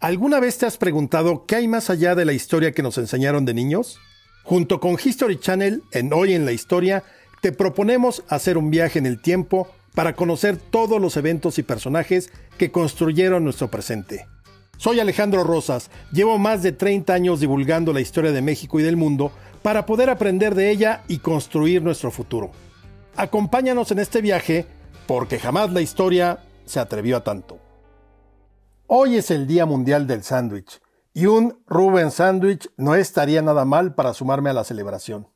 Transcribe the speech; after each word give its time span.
¿Alguna 0.00 0.40
vez 0.40 0.56
te 0.56 0.64
has 0.64 0.78
preguntado 0.78 1.44
qué 1.44 1.56
hay 1.56 1.68
más 1.68 1.90
allá 1.90 2.14
de 2.14 2.24
la 2.24 2.32
historia 2.32 2.72
que 2.72 2.82
nos 2.82 2.96
enseñaron 2.96 3.44
de 3.44 3.52
niños? 3.52 3.98
Junto 4.44 4.80
con 4.80 4.96
History 5.02 5.38
Channel, 5.38 5.82
en 5.92 6.14
Hoy 6.14 6.32
en 6.32 6.46
la 6.46 6.52
Historia, 6.52 7.04
te 7.42 7.52
proponemos 7.52 8.24
hacer 8.30 8.56
un 8.56 8.70
viaje 8.70 8.98
en 8.98 9.04
el 9.04 9.20
tiempo 9.20 9.68
para 9.94 10.16
conocer 10.16 10.56
todos 10.56 11.02
los 11.02 11.18
eventos 11.18 11.58
y 11.58 11.64
personajes 11.64 12.32
que 12.56 12.70
construyeron 12.70 13.44
nuestro 13.44 13.70
presente. 13.70 14.26
Soy 14.78 15.00
Alejandro 15.00 15.44
Rosas, 15.44 15.90
llevo 16.10 16.38
más 16.38 16.62
de 16.62 16.72
30 16.72 17.12
años 17.12 17.38
divulgando 17.38 17.92
la 17.92 18.00
historia 18.00 18.32
de 18.32 18.40
México 18.40 18.80
y 18.80 18.82
del 18.82 18.96
mundo 18.96 19.32
para 19.60 19.84
poder 19.84 20.08
aprender 20.08 20.54
de 20.54 20.70
ella 20.70 21.02
y 21.08 21.18
construir 21.18 21.82
nuestro 21.82 22.10
futuro. 22.10 22.52
Acompáñanos 23.16 23.90
en 23.90 23.98
este 23.98 24.22
viaje 24.22 24.64
porque 25.06 25.38
jamás 25.38 25.70
la 25.74 25.82
historia 25.82 26.38
se 26.64 26.80
atrevió 26.80 27.18
a 27.18 27.22
tanto. 27.22 27.69
Hoy 28.92 29.18
es 29.18 29.30
el 29.30 29.46
Día 29.46 29.66
Mundial 29.66 30.08
del 30.08 30.24
Sándwich 30.24 30.80
y 31.14 31.26
un 31.26 31.62
Rubén 31.68 32.10
Sándwich 32.10 32.68
no 32.76 32.96
estaría 32.96 33.40
nada 33.40 33.64
mal 33.64 33.94
para 33.94 34.14
sumarme 34.14 34.50
a 34.50 34.52
la 34.52 34.64
celebración. 34.64 35.28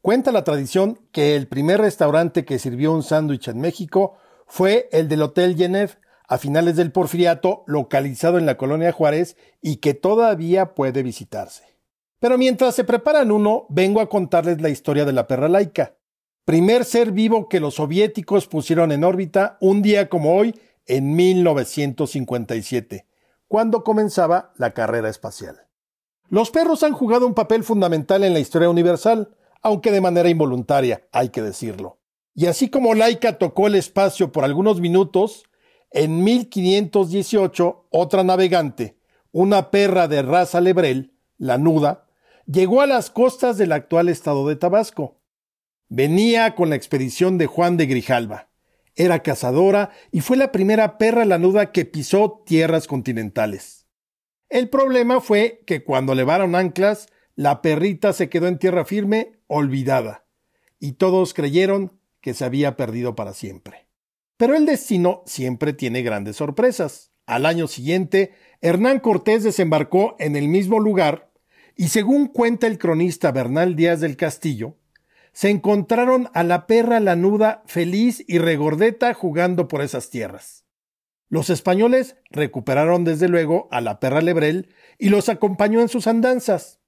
Cuenta 0.00 0.32
la 0.32 0.42
tradición 0.42 0.98
que 1.12 1.36
el 1.36 1.48
primer 1.48 1.82
restaurante 1.82 2.46
que 2.46 2.58
sirvió 2.58 2.94
un 2.94 3.02
sándwich 3.02 3.48
en 3.48 3.60
México 3.60 4.16
fue 4.46 4.88
el 4.90 5.06
del 5.06 5.20
Hotel 5.20 5.54
Genève 5.54 5.98
a 6.28 6.38
finales 6.38 6.76
del 6.76 6.90
Porfiriato, 6.90 7.62
localizado 7.66 8.38
en 8.38 8.46
la 8.46 8.56
colonia 8.56 8.90
Juárez 8.90 9.36
y 9.60 9.76
que 9.76 9.92
todavía 9.92 10.74
puede 10.74 11.02
visitarse. 11.02 11.64
Pero 12.20 12.38
mientras 12.38 12.74
se 12.74 12.84
preparan 12.84 13.30
uno, 13.30 13.66
vengo 13.68 14.00
a 14.00 14.08
contarles 14.08 14.62
la 14.62 14.70
historia 14.70 15.04
de 15.04 15.12
la 15.12 15.26
perra 15.26 15.50
laica, 15.50 15.98
primer 16.46 16.86
ser 16.86 17.12
vivo 17.12 17.50
que 17.50 17.60
los 17.60 17.74
soviéticos 17.74 18.46
pusieron 18.46 18.92
en 18.92 19.04
órbita 19.04 19.58
un 19.60 19.82
día 19.82 20.08
como 20.08 20.34
hoy 20.34 20.54
en 20.88 21.14
1957, 21.14 23.06
cuando 23.46 23.84
comenzaba 23.84 24.52
la 24.56 24.72
carrera 24.72 25.08
espacial. 25.08 25.68
Los 26.28 26.50
perros 26.50 26.82
han 26.82 26.92
jugado 26.92 27.26
un 27.26 27.34
papel 27.34 27.62
fundamental 27.62 28.24
en 28.24 28.32
la 28.32 28.40
historia 28.40 28.68
universal, 28.68 29.36
aunque 29.62 29.92
de 29.92 30.00
manera 30.00 30.28
involuntaria, 30.28 31.06
hay 31.12 31.28
que 31.28 31.42
decirlo. 31.42 31.98
Y 32.34 32.46
así 32.46 32.68
como 32.68 32.94
Laika 32.94 33.38
tocó 33.38 33.66
el 33.66 33.74
espacio 33.74 34.32
por 34.32 34.44
algunos 34.44 34.80
minutos, 34.80 35.44
en 35.90 36.22
1518 36.22 37.86
otra 37.90 38.24
navegante, 38.24 38.98
una 39.32 39.70
perra 39.70 40.08
de 40.08 40.22
raza 40.22 40.60
lebrel, 40.60 41.14
la 41.38 41.58
nuda, 41.58 42.06
llegó 42.46 42.80
a 42.82 42.86
las 42.86 43.10
costas 43.10 43.56
del 43.58 43.72
actual 43.72 44.08
estado 44.08 44.46
de 44.48 44.56
Tabasco. 44.56 45.16
Venía 45.88 46.54
con 46.54 46.70
la 46.70 46.76
expedición 46.76 47.38
de 47.38 47.46
Juan 47.46 47.76
de 47.76 47.86
Grijalva. 47.86 48.47
Era 48.98 49.22
cazadora 49.22 49.90
y 50.10 50.22
fue 50.22 50.36
la 50.36 50.50
primera 50.50 50.98
perra 50.98 51.24
lanuda 51.24 51.70
que 51.70 51.84
pisó 51.84 52.42
tierras 52.44 52.88
continentales. 52.88 53.86
El 54.48 54.68
problema 54.68 55.20
fue 55.20 55.62
que 55.68 55.84
cuando 55.84 56.16
levaron 56.16 56.56
anclas, 56.56 57.06
la 57.36 57.62
perrita 57.62 58.12
se 58.12 58.28
quedó 58.28 58.48
en 58.48 58.58
tierra 58.58 58.84
firme, 58.84 59.38
olvidada, 59.46 60.26
y 60.80 60.94
todos 60.94 61.32
creyeron 61.32 62.00
que 62.20 62.34
se 62.34 62.44
había 62.44 62.76
perdido 62.76 63.14
para 63.14 63.34
siempre. 63.34 63.86
Pero 64.36 64.56
el 64.56 64.66
destino 64.66 65.22
siempre 65.26 65.72
tiene 65.72 66.02
grandes 66.02 66.34
sorpresas. 66.34 67.12
Al 67.24 67.46
año 67.46 67.68
siguiente, 67.68 68.32
Hernán 68.62 68.98
Cortés 68.98 69.44
desembarcó 69.44 70.16
en 70.18 70.34
el 70.34 70.48
mismo 70.48 70.80
lugar 70.80 71.30
y 71.76 71.88
según 71.90 72.26
cuenta 72.26 72.66
el 72.66 72.78
cronista 72.78 73.30
Bernal 73.30 73.76
Díaz 73.76 74.00
del 74.00 74.16
Castillo, 74.16 74.74
se 75.32 75.50
encontraron 75.50 76.30
a 76.34 76.42
la 76.42 76.66
perra 76.66 77.00
lanuda 77.00 77.62
feliz 77.66 78.24
y 78.26 78.38
regordeta 78.38 79.14
jugando 79.14 79.68
por 79.68 79.82
esas 79.82 80.10
tierras. 80.10 80.64
Los 81.28 81.50
españoles 81.50 82.16
recuperaron 82.30 83.04
desde 83.04 83.28
luego 83.28 83.68
a 83.70 83.80
la 83.80 84.00
perra 84.00 84.22
lebrel 84.22 84.74
y 84.98 85.10
los 85.10 85.28
acompañó 85.28 85.80
en 85.80 85.88
sus 85.88 86.06
andanzas. 86.06 86.80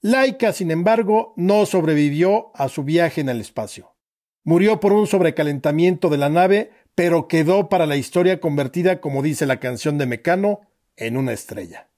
Laika, 0.00 0.52
sin 0.52 0.70
embargo, 0.70 1.34
no 1.36 1.66
sobrevivió 1.66 2.52
a 2.54 2.68
su 2.68 2.84
viaje 2.84 3.20
en 3.20 3.28
el 3.28 3.40
espacio. 3.40 3.96
Murió 4.44 4.80
por 4.80 4.92
un 4.92 5.06
sobrecalentamiento 5.06 6.08
de 6.08 6.16
la 6.16 6.30
nave, 6.30 6.70
pero 6.94 7.28
quedó 7.28 7.68
para 7.68 7.84
la 7.86 7.96
historia 7.96 8.40
convertida, 8.40 9.00
como 9.00 9.22
dice 9.22 9.44
la 9.44 9.60
canción 9.60 9.98
de 9.98 10.06
Mecano, 10.06 10.60
en 10.96 11.16
una 11.16 11.32
estrella. 11.32 11.90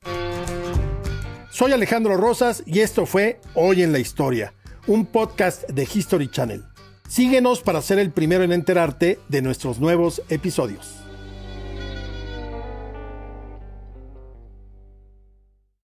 Soy 1.50 1.72
Alejandro 1.72 2.16
Rosas 2.16 2.62
y 2.66 2.80
esto 2.80 3.06
fue 3.06 3.38
Hoy 3.54 3.82
en 3.82 3.92
la 3.92 3.98
Historia 3.98 4.54
un 4.87 5.06
podcast 5.06 5.69
de 5.69 5.82
History 5.82 6.28
Channel. 6.28 6.65
Síguenos 7.09 7.60
para 7.60 7.82
ser 7.82 7.98
el 7.98 8.10
primero 8.10 8.43
en 8.43 8.53
enterarte 8.53 9.19
de 9.28 9.43
nuestros 9.43 9.78
nuevos 9.78 10.22
episodios. 10.28 11.01